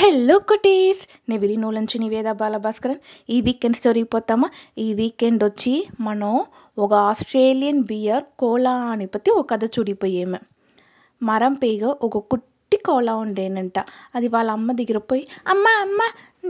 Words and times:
Hello 0.00 0.38
cuties 0.38 1.08
నేను 1.28 1.40
విరి 1.40 1.56
నుంచి 1.56 1.98
నివేద 1.98 2.32
బాలభాస్కరన్ 2.32 2.98
ఈ 3.30 3.40
వీకెండ్ 3.40 3.76
స్టోరీ 3.76 4.02
పోతామా? 4.02 4.50
ఈ 4.78 4.94
వీకెండ్ 4.94 5.44
వచ్చి 5.44 5.88
మనం 6.00 6.44
ఒక 6.78 6.92
ఆస్ట్రేలియన్ 6.94 7.80
బియర్ 7.82 8.24
కోలా 8.38 8.70
అని 8.70 9.06
పత్తి 9.06 9.30
ఒక 9.30 9.50
కథ 9.50 9.64
చూడిపోయేమే. 9.64 10.38
మరం 11.22 11.54
పేగ 11.54 11.84
ఒక 11.84 12.18
కుట్టి 12.18 12.76
కోలా 12.76 13.14
ఉండేనంట. 13.14 13.78
అది 14.14 14.28
వాళ్ళ 14.28 14.50
అమ్మ 14.50 14.72
దగ్గర 14.72 14.98
పోయి 14.98 15.28
అమ్మ 15.46 15.66
అమ్మ 15.80 16.00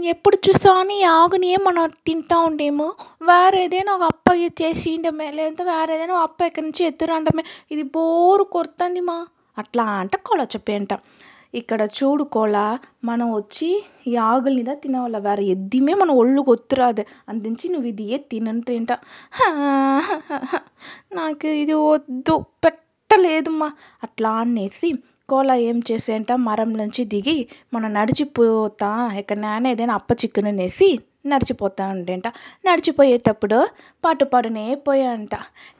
ఎప్పుడు 0.05 0.37
చూసాని 0.37 1.03
ఆగుని 1.03 1.57
మనం 1.57 1.91
తింటా 2.07 2.39
ఉండేము 2.39 2.95
వేరే 3.23 3.65
ఏదైనా 3.65 3.95
ఒక 3.95 4.03
అప్ప 4.03 4.35
చేసిండమే 4.63 5.31
లేదంటే 5.31 5.65
వేరే 5.65 5.95
ఏదైనా 5.95 6.15
ఒక 6.15 6.21
అప్ప 6.21 6.43
ఎక్కడి 6.43 6.67
నుంచి 6.67 6.85
ఎత్తురండమే 6.85 7.45
ఇది 7.71 7.83
బోరు 7.83 8.45
కొడుతుంది 8.45 9.01
మా 9.01 9.27
అట్లా 9.59 9.83
అంట 9.83 10.17
కోలా 10.17 10.45
చెప్పేంట 10.45 10.95
ఇక్కడ 11.55 11.83
చూడుకోలా 11.99 12.65
మనం 13.05 13.29
వచ్చి 13.35 13.69
ఈ 14.07 14.17
ఆకులనిదా 14.17 14.75
తినవల్ల 14.75 15.19
వేరే 15.19 15.45
ఎద్దిమే 15.45 15.95
మన 15.95 16.11
ఒళ్ళు 16.13 16.45
ఒత్తురాదు 16.49 17.03
అందించి 17.29 17.69
నువ్వు 17.69 17.89
ఇది 17.89 18.05
ఏ 18.15 18.19
తినంటేంట? 18.33 18.93
నాకు 21.13 21.47
ఇది 21.63 21.73
వద్దు 21.85 22.35
పెట్టలేదమ్మా. 22.65 23.69
అట్లా 24.03 24.31
అనేసి 24.45 24.91
కోలా 25.29 25.55
ఏం 25.55 25.83
చేసేంట? 25.91 26.33
మరం 26.33 26.73
నుంచి 26.73 27.05
దిగి 27.05 27.49
మనం 27.75 27.95
నడిచిపోతా. 27.95 29.11
ఎక్కడనైనా 29.17 29.71
ఏదైనా 29.71 29.95
అప్ప 29.95 30.13
చిక్కుననేసి 30.13 30.99
నడిచిపోతా 31.27 31.87
ఉండేంట 31.87 32.29
నడిచిపోయేటప్పుడు 32.67 33.69
పాటు 34.05 34.25
పాడునే 34.25 34.75
పోయాంట. 34.75 35.35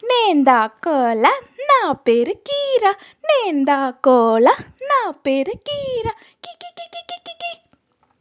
నేందా 0.05 0.67
కోల? 0.67 1.27
నా 1.61 1.93
పేరు 1.93 2.33
కీరా. 2.33 2.95
నేందా 3.25 3.91
కోల? 3.91 4.49
నా 4.83 5.11
పేరు 5.11 5.53
కీరా. 5.69 6.11
కి 6.45 6.53
కి 6.61 6.71
కి 6.79 6.87
కి 6.95 7.03
కి 7.09 7.19
కి 7.27 7.35
కి. 7.43 7.68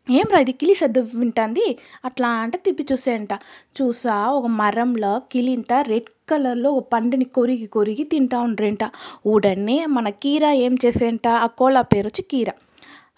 ఏం 0.09 0.27
రా 0.31 0.39
ఇది 0.39 0.51
కిలి 0.51 0.73
సద్దు 0.73 1.01
వింటాంది? 1.15 1.65
అట్లా 2.05 2.29
అంటే 2.29 2.57
తిప్పి 2.57 2.85
చూసేయంట. 2.91 3.33
చూసా 3.77 4.27
ఒక 4.29 4.45
మరంలో 4.45 5.19
కిలింత 5.31 5.73
రెడ్ 5.87 6.09
కలర్లో 6.29 6.71
ఒక 6.71 6.85
పండుని 6.93 7.25
కొరిగి 7.25 7.67
కొరిగి 7.67 8.03
తింటా 8.03 8.39
ఉండ్రేంట. 8.39 8.83
ఉడనే 9.25 9.85
మన 9.85 10.09
కీరా 10.09 10.51
ఏం 10.51 10.77
చేసేంట 10.85 11.27
ఆ 11.27 11.45
కోలా 11.45 11.81
పేరు 11.81 12.07
వచ్చి 12.07 12.21
కీర. 12.21 12.49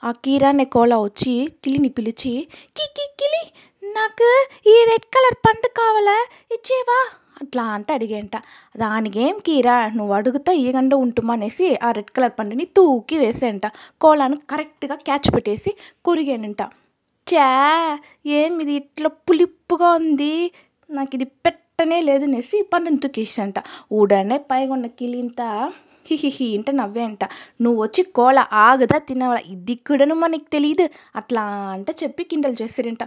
ఆ 0.04 0.12
కీర 0.12 0.44
అనే 0.46 0.66
కోలా 0.66 0.98
వచ్చి 1.00 1.50
కిలిని 1.64 1.90
పిలిచి 1.90 2.34
కి 2.78 2.86
కి 2.98 3.06
కిలి 3.20 3.44
నాకు 3.84 4.30
ఈ 4.68 4.84
రెడ్ 4.84 5.08
కలర్ 5.16 5.36
పండు 5.48 5.68
కావాలా? 5.68 6.18
ఇచ్చేవా? 6.52 7.00
అట్లా 7.42 7.64
అంటే 7.76 7.92
అడిగేంట 7.94 8.36
దానికేం 8.78 9.36
కీరా? 9.48 9.78
నువ్వు 9.98 10.14
అడుగుతా 10.14 10.52
ఈగండ 10.66 10.94
ఉంటుమా 11.06 11.34
అనేసి 11.34 11.68
ఆ 11.84 11.92
రెడ్ 11.92 12.12
కలర్ 12.18 12.34
పండుని 12.40 12.66
తూకి 12.78 13.18
వేసేంట. 13.18 13.66
కోలాను 14.02 14.38
కరెక్ట్గా 14.52 14.96
క్యాచ్ 15.08 15.30
పెట్టేసి 15.36 15.72
కొరిగానంట. 16.06 16.62
చా 17.28 17.50
ఏం 18.40 18.62
ఇది 18.62 18.74
ఇట్లా 18.74 19.10
పులిప్పుగా 19.28 19.90
ఉంది? 19.92 20.34
నాకు 20.90 21.12
ఇది 21.14 21.26
పెట్టనే 21.46 22.02
లేదు 22.02 22.26
అనేసి 22.26 22.58
పండుని 22.74 22.98
తూకేసంట. 22.98 23.58
ఉడనే 23.92 24.38
పైగా 24.52 24.72
ఉన్న 24.74 24.88
కిలింత 25.00 25.42
హిహిహి 26.10 26.58
అంటే 26.58 26.72
నవ్వేంట. 26.72 27.24
నువ్వు 27.62 27.80
వచ్చి 27.84 28.02
కోల 28.18 28.40
ఆగదా 28.54 28.98
తినవా? 29.10 29.38
ఇది 29.54 29.76
కూడాను 29.88 30.16
మనకి 30.16 30.48
తెలియదు 30.52 30.86
అట్లా 31.16 31.44
అంటే 31.76 31.94
చెప్పి 32.04 32.24
కిండలు 32.24 32.58
చేసిరంట. 32.62 33.04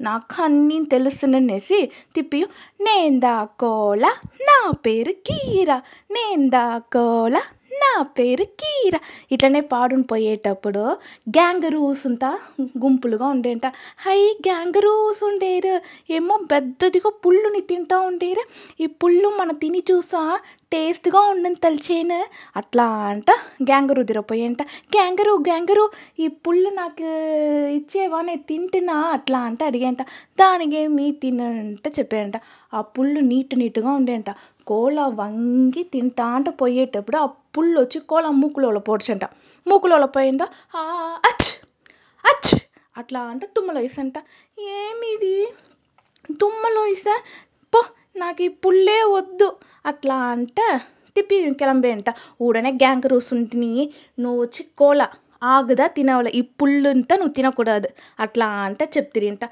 నాకు 0.00 0.42
అన్నీ 0.42 0.84
తెలుసుననేసి 0.84 1.90
తిప్పి 2.14 2.46
నేందా 2.80 3.44
కోల? 3.44 4.06
నా 4.40 4.70
పేరు 4.70 5.12
కీరా. 5.12 5.82
నేందా 6.10 6.78
కోల? 6.78 7.42
నా 7.86 8.02
పేరు 8.18 8.44
కీర. 8.60 8.94
ఇట్లనే 9.32 9.60
పాడుని 9.72 10.02
పోయేటప్పుడు 10.02 10.82
గ్యాంగరూస్ 11.36 12.04
అంతా 12.06 12.30
గుంపులుగా 12.82 13.26
ఉండేంట. 13.26 13.66
హై 14.06 14.18
గ్యాంగరూస్ 14.46 15.22
ఉండేరు. 15.24 15.74
ఏమో 16.12 16.36
పెద్దదిగా 16.52 17.10
పుల్లుని 17.26 17.60
తింటా 17.70 17.98
ఉండేరు. 18.10 18.44
ఈ 18.80 18.86
పుల్లు 19.00 19.28
మన 19.40 19.50
తిని 19.62 19.82
చూసా 19.90 20.22
టేస్ట్గా 20.72 21.20
ఉండని 21.32 21.58
తలిచేను. 21.64 22.20
అట్లా 22.56 22.86
అంట 23.12 23.30
గ్యాంగరు 23.62 24.02
దిరపోయేంట 24.02 24.62
గ్యాంగరు 24.96 25.32
గ్యాంగరు 25.48 25.84
ఈ 26.20 26.28
పుల్లు 26.44 26.70
నాకు 26.80 27.06
ఇచ్చేవా 27.78 28.20
నేను 28.22 28.44
తింటున్నా 28.48 28.96
అట్లా 29.16 29.38
అంటే 29.48 29.64
అడిగేంట. 29.64 30.02
దానికేమి 30.40 31.06
తినంట 31.22 31.86
చెప్పేయంట 31.98 32.36
ఆ 32.74 32.80
పుల్లు 32.94 33.20
నీట్ 33.30 33.54
నీట్గా 33.58 33.90
ఉండేంట. 33.92 34.30
కోళ్ళ 34.66 35.00
వంగి 35.20 35.82
తింటా 35.92 36.26
అంటే 36.36 36.50
పోయేటప్పుడు 36.50 37.16
ఆ 37.16 37.26
పుల్ 37.56 37.72
వచ్చి 37.78 37.98
కోళ్ళ 38.10 38.28
మూకులోళ్ళ 38.42 38.78
పొడిచింట. 38.78 39.24
మూకులోళ్ళ 39.66 40.06
పోయిందో? 40.16 40.46
అచ్ 41.28 41.48
అచ్ 42.30 42.52
అట్లా 42.98 43.20
అంటే 43.32 43.46
తుమ్మలో 43.56 43.80
వేసంట. 43.80 44.18
ఏమిది? 44.58 45.36
తుమ్మలో 46.40 46.82
వేసా? 46.82 47.14
పో 47.74 47.80
నాకు 48.16 48.42
ఈ 48.42 48.48
పుల్లే 48.48 49.02
వద్దు. 49.16 49.48
అట్లా 49.86 50.16
అంటే 50.34 50.66
తిప్పి 51.16 51.36
కిలంబేంట 51.60 52.08
ఊడనే 52.42 52.70
గ్యాంగ్ 52.72 53.08
రూల్స్ 53.08 53.32
ఉంటిని 53.34 53.72
నువ్వు 54.20 54.40
వచ్చి 54.42 54.62
కోళ్ళ 54.78 55.02
ఆగుదా 55.42 55.86
తినవాలి. 55.86 56.30
ఈ 56.30 56.40
పుల్లంతా 56.60 57.14
నువ్వు 57.16 57.32
తినకూడదు. 57.32 57.88
అట్లా 58.20 58.46
అంటే 58.68 58.84
చెప్తిరింట. 58.96 59.44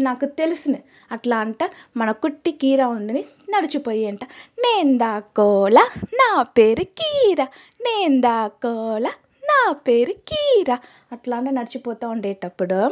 నాకు 0.00 0.26
తెలుసును 0.26 0.78
అట్లా 1.12 1.38
అంట 1.38 1.58
మన 1.96 2.12
కుట్టి 2.12 2.52
కీర 2.52 2.84
ఉందని 2.84 3.24
నడిచిపోయి 3.50 4.06
అంట. 4.06 4.24
నేందాకోల 4.58 5.78
నా 6.14 6.42
పేరు 6.42 6.84
కీర. 6.84 7.42
నేందాకోల 7.80 9.06
నా 9.42 9.72
పేరు 9.72 10.12
కీర. 10.12 10.78
అట్లా 11.12 11.36
అంటే 11.36 11.50
నడిచిపోతూ 11.50 12.08
ఉండేటప్పుడు 12.08 12.88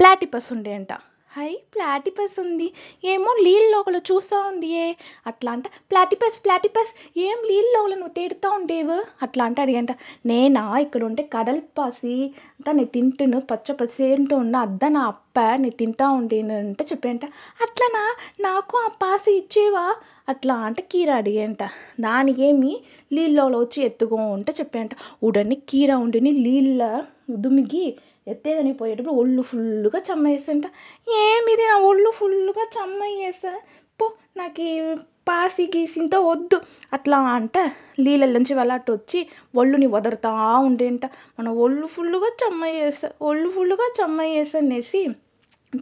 ప్లాటిపస్ 0.00 0.52
ఉండేంట 0.52 0.92
హై 1.36 1.58
ప్లాటిపస్ 1.74 2.40
ఉంది. 2.40 2.72
ఏమో 3.04 3.36
నీళ్ళలోకల 3.42 3.96
చూస్తూ 3.96 4.40
ఉంది 4.40 4.66
ఏ 4.66 4.92
అట్లా 5.26 5.52
అంట 5.52 5.66
ప్లాటిపస్ 5.66 6.44
ప్లాటిపస్ 6.44 7.18
ఏం 7.18 7.36
నీళ్ళలోకల 7.48 7.94
నువ్వు 7.94 8.08
తేడుతూ 8.08 8.50
ఉండేవు? 8.50 9.04
అట్లా 9.22 9.44
అంటే 9.44 9.62
అడిగంట. 9.62 9.88
నేనా? 10.26 10.78
ఇక్కడ 10.78 11.04
ఉంటే 11.04 11.22
కడల్ 11.22 11.60
పాసి. 11.78 12.24
అంతా 12.26 12.72
నేను 12.72 12.88
తింటును 12.88 13.40
పచ్చ 13.40 13.72
పసేంటూ 13.72 14.36
ఉన్న 14.36 14.56
అద్ద 14.56 14.84
నా 14.84 15.06
అప్ప 15.06 15.40
నేను 15.40 15.78
తింటా 15.78 16.08
ఉండేను 16.08 16.54
అంటే 16.54 16.84
చెప్పేంట. 16.84 17.24
అట్లనా? 17.62 18.16
నాకు 18.40 18.78
ఆ 18.78 18.88
పాసి 18.88 19.36
ఇచ్చేవా? 19.36 19.96
అట్లా 20.28 20.54
అంటే 20.54 20.82
కీర 20.92 21.10
అడిగేంట. 21.10 21.62
దానికేమి 22.00 22.80
నీళ్ళలో 23.12 23.58
వచ్చి 23.58 23.82
ఎత్తుకో 23.82 24.16
అంటే 24.16 24.52
చెప్పేంట. 24.52 24.90
ఉడని 25.22 25.54
కీర 25.54 25.92
ఉండిని 25.92 26.32
నీళ్ళ 26.32 27.02
దుమికి 27.36 27.96
ఎత్తేదని 28.28 28.72
పోయేటప్పుడు 28.72 29.14
ఒళ్ళు 29.14 29.42
ఫుల్లుగా 29.42 29.98
చమ్మేసంట 29.98 30.64
ఏమిది 31.08 31.62
నా 31.68 31.76
ఒళ్ళు 31.76 32.10
ఫుల్లుగా 32.10 32.82
చెమ్మయ్యేసా 32.82 33.60
పో 34.00 34.12
నాకు 34.36 34.60
ఈ 34.60 34.94
పాసి 35.28 35.70
గీసింత 35.76 36.14
వద్దు. 36.14 36.60
అట్లా 36.92 37.18
అంటే. 37.18 37.72
నీళ్ళలోంచి 37.98 38.54
వెలాటొచ్చి 38.54 39.20
వచ్చి 39.20 39.28
ఒళ్ళుని 39.56 39.86
వదరుతా 39.86 40.58
ఉండేంట 40.58 41.06
మన 41.06 41.48
ఒళ్ళు 41.48 41.86
ఫుల్లుగా 41.86 42.36
చమ్మయ్యేసా 42.46 43.10
ఒళ్ళు 43.22 43.50
ఫుల్లుగా 43.50 43.92
చెమ్మయ్యేసా 44.00 44.58
అనేసి 44.58 45.08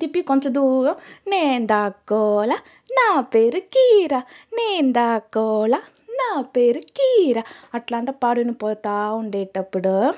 తిప్పి 0.01 0.23
కొంచెం 0.23 0.55
దూరం. 0.55 0.95
నేను 1.29 1.67
కోల 2.09 2.53
నా 2.91 3.21
పేరు 3.21 3.59
కీర. 3.59 4.19
నేను 4.55 4.93
కోల 5.19 5.81
నా 6.11 6.41
పేరు 6.41 6.79
కీర. 6.79 7.43
అట్లా 7.75 7.99
అంట 7.99 8.11
పాడుని 8.11 8.53
పోతా 8.53 9.13
ఉండేటప్పుడు. 9.13 10.15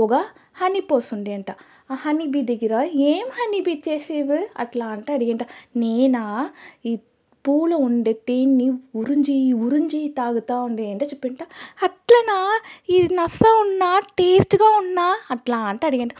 ఒక 0.00 0.24
హనీ 0.54 0.80
పోస్ 0.80 1.14
అంట. 1.14 1.50
ఆ 1.90 1.94
హనీ 1.94 2.26
బీ 2.26 2.42
దగ్గర? 2.42 2.84
ఏం 2.84 3.26
హనీ 3.26 3.60
బీ 3.60 3.82
చేసేవి? 3.88 4.46
అట్లా 4.56 4.86
అంటే 4.86 5.12
అడిగేంట. 5.12 5.40
నేనా? 5.76 6.50
ఈ 6.86 6.98
పూలో 7.48 7.76
ఉండే 7.76 8.12
తేన్ని 8.12 8.70
ఉరించి 8.94 9.52
ఉరుంజి 9.52 10.14
తాగుతూ 10.18 10.62
ఉండే 10.62 10.90
అంటే 10.90 11.04
చెప్పింట. 11.04 11.38
అట్లనా? 11.82 12.60
ఇది 12.88 13.14
నస 13.14 13.38
ఉన్నా? 13.60 13.98
టేస్ట్గా 13.98 14.68
ఉన్నా? 14.76 15.20
అట్లా 15.30 15.58
అంటే 15.58 15.86
అడిగంట. 15.86 16.12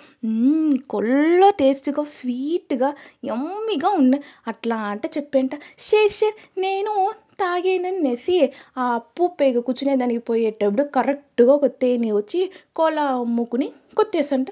కొల్ల 0.91 1.51
టేస్ట్గా 1.51 2.05
స్వీట్గా 2.05 2.95
యమ్మీగా 3.25 3.89
ఉంది 3.89 4.21
అట్లా 4.49 4.77
అంటే 4.77 5.11
చెప్పేంట. 5.17 5.51
షేర్ 5.79 6.13
షేర్ 6.13 6.61
నేను 6.61 6.93
తాగేననేసి 7.39 8.37
ఆ 8.77 8.87
అప్పు 8.95 9.25
పేగ 9.39 9.59
కూర్చునే 9.61 9.95
దానికి 9.97 10.23
పోయేటప్పుడు 10.27 10.85
కరెక్ట్గా 10.95 11.53
ఒక 11.55 11.69
తేనె 11.81 12.13
వచ్చి 12.13 12.41
కోలా 12.77 13.05
అమ్ముకుని 13.17 13.69
కొట్టేసంట 13.97 14.49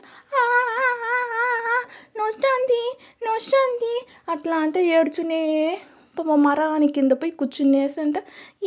నొస్తుంది 2.16 2.82
నొస్తుంది 3.22 3.94
అట్లా 4.28 4.56
అంటే 4.58 4.80
ఏడ్చునే 4.90 5.42
పాపం 6.16 6.40
మరాని 6.42 6.86
కింద 6.88 7.12
పోయి 7.12 7.32
కూర్చునేసంట 7.32 8.16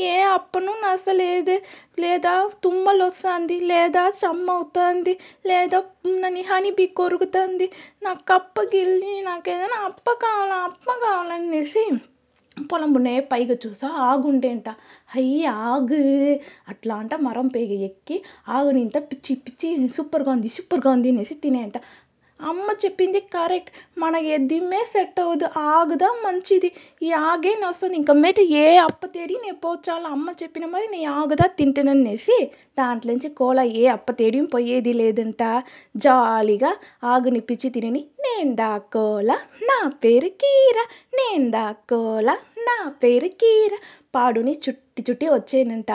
ఏ 0.06 0.13
అప్పను 0.29 0.71
నసలేదే 0.81 1.57
లేదా 2.00 2.33
తుమ్మలు 2.63 3.03
వస్తుంది 3.03 3.57
లేదా 3.63 4.03
చెమ్మ 4.19 4.47
అవుతుంది 4.51 5.13
లేదా 5.45 5.79
నన్ను 6.15 6.44
హనీ 6.47 6.71
బీ 6.71 6.88
కొరుకుతుంది 6.95 7.67
నాకు 8.03 8.33
అప్ప 8.33 8.65
గిల్లి 8.73 9.13
నాకు 9.21 9.50
ఏదైనా 9.50 9.79
అప్ప 9.83 10.07
కావాలా 10.23 10.57
అప్ప 10.63 10.88
కావాలనేసి 11.03 11.85
పొలంబునే 12.57 13.13
పైగా 13.31 13.56
చూసా 13.63 13.88
ఆగుండేంట 14.06 14.68
అయ్యి 15.16 15.40
ఆగు. 15.66 16.00
అట్లా 16.68 16.96
అంట 16.96 17.13
మరం 17.22 17.48
పైకి 17.48 17.78
ఎక్కి 17.84 18.18
ఆగునింత 18.50 18.98
పిచ్చి 19.10 19.36
పిచ్చి 19.46 19.69
సూపర్గా 19.90 20.31
ఉంది 20.31 20.50
సూపర్గా 20.50 20.92
ఉంది 20.92 21.10
అనేసి 21.10 21.36
తినేంట 21.44 21.78
అమ్మ 22.42 22.72
చెప్పింది 22.86 23.20
కరెక్ట్. 23.20 23.70
మనకి 23.98 24.28
ఎద్దిమ్మే 24.28 24.78
సెట్ 24.78 25.20
అవ్వదు 25.20 25.48
ఆగుదా 25.60 26.08
మంచిది. 26.26 26.72
ఈ 27.02 27.12
ఆగే 27.12 27.56
నొస్తుంది 27.60 27.96
ఇంకా 27.96 28.14
మీద 28.14 28.40
ఏ 28.40 28.76
అప్ప 28.76 29.06
తేడి 29.06 29.34
నేను 29.34 29.56
పోచాలి 29.56 30.06
అమ్మ 30.06 30.32
చెప్పిన 30.44 30.66
మరి 30.66 30.88
నీ 30.88 31.06
ఆగుదా 31.06 31.48
తింటాననేసి 31.48 32.52
దాంట్లోంచి 32.80 33.30
కోల 33.30 33.60
ఏ 33.60 33.86
అప్ప 33.88 34.12
తేడి 34.12 34.42
పోయేది 34.42 34.94
లేదంట. 34.94 35.64
జాలీగా 35.98 36.76
ఆగునిప్పించి 37.04 37.70
తినని. 37.70 38.06
నేను 38.20 38.56
దాక్కోల 38.56 39.32
నా 39.64 39.92
పేరు 40.04 40.28
కీర. 40.28 40.78
నేను 41.14 41.52
దాక్కోల 41.52 42.38
నా 42.60 42.90
పేరు 42.90 43.28
కీర. 43.28 43.78
పాడుని 44.16 44.60
చుట్టి 44.70 45.06
చుట్టి 45.10 45.30
వచ్చేనంట. 45.30 45.92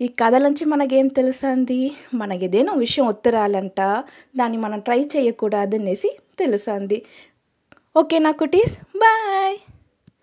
ఈ 0.00 0.06
కథల 0.08 0.42
నుంచి 0.42 0.64
మనకేం 0.64 1.08
తెలుసంది? 1.08 1.78
మనకి 2.14 2.44
ఏదైనా 2.44 2.72
విషయం 2.74 3.06
ఒత్తురాలంట 3.06 3.80
దాన్ని 4.36 4.58
మనం 4.58 4.80
ట్రై 4.80 5.00
చేయకూడదు 5.04 5.76
అనేసి 5.76 6.10
తెలుసంది. 6.38 6.98
ఓకేనా 7.96 8.30
కుటీస్? 8.32 8.74
బాయ్! 8.96 9.56